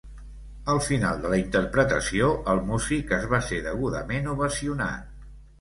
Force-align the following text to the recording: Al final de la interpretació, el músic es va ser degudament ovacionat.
Al 0.75 0.79
final 0.85 1.19
de 1.25 1.31
la 1.33 1.37
interpretació, 1.41 2.31
el 2.55 2.63
músic 2.71 3.15
es 3.21 3.29
va 3.35 3.41
ser 3.51 3.63
degudament 3.71 4.33
ovacionat. 4.37 5.17